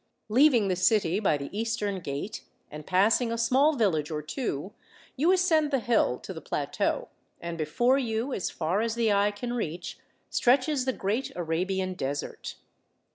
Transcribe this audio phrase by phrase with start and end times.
[0.29, 4.73] Leaving the city by the eastern gate, and passing a small village or two,
[5.15, 7.07] you ascend the hill to the plateau,
[7.39, 9.99] and before you, as far as the eye can reach,
[10.31, 12.55] stretches the great Arabian Desert.